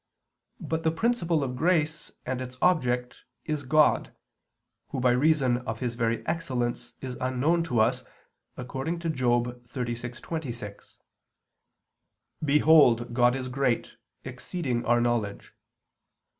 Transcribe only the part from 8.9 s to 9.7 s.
to Job